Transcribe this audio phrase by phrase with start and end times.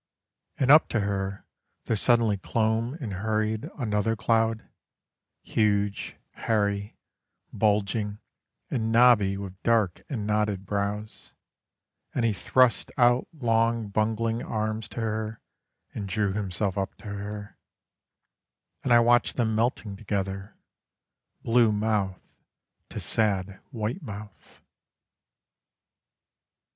[0.57, 1.45] And up to her
[1.85, 4.67] there suddenly clomb and hurried another cloud,
[5.43, 6.97] Huge, hairy,
[7.53, 8.17] bulging,
[8.71, 11.33] and knobby, with dark and knotted brows:
[12.15, 15.39] And he thrust out long bungling arms to her
[15.93, 17.59] and drew himself up to her,
[18.83, 20.55] And I watched them melting together,
[21.43, 22.19] blue mouth
[22.89, 24.63] to sad white mouth.